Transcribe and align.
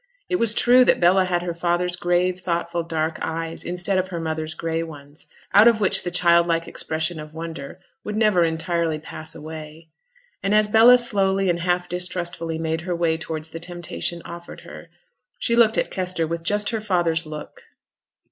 It 0.29 0.37
was 0.37 0.55
true 0.55 0.83
that 0.85 0.99
Bella 0.99 1.25
had 1.25 1.43
her 1.43 1.53
father's 1.53 1.95
grave, 1.95 2.39
thoughtful, 2.39 2.81
dark 2.81 3.19
eyes, 3.21 3.63
instead 3.63 3.99
of 3.99 4.07
her 4.07 4.19
mother's 4.19 4.55
gray 4.55 4.81
ones, 4.81 5.27
out 5.53 5.67
of 5.67 5.79
which 5.79 6.01
the 6.01 6.09
childlike 6.09 6.67
expression 6.67 7.19
of 7.19 7.35
wonder 7.35 7.79
would 8.03 8.15
never 8.15 8.43
entirely 8.43 8.97
pass 8.97 9.35
away. 9.35 9.89
And 10.41 10.55
as 10.55 10.67
Bella 10.67 10.97
slowly 10.97 11.51
and 11.51 11.59
half 11.59 11.87
distrustfully 11.87 12.57
made 12.57 12.81
her 12.81 12.95
way 12.95 13.15
towards 13.15 13.51
the 13.51 13.59
temptation 13.59 14.23
offered 14.25 14.61
her, 14.61 14.89
she 15.37 15.55
looked 15.55 15.77
at 15.77 15.91
Kester 15.91 16.25
with 16.25 16.41
just 16.41 16.71
her 16.71 16.81
father's 16.81 17.27
look. 17.27 17.65